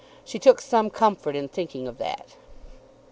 She 0.25 0.39
took 0.39 0.61
some 0.61 0.89
comfort 0.89 1.35
in 1.35 1.47
thinking 1.47 1.87
of 1.87 1.99
that. 1.99 2.35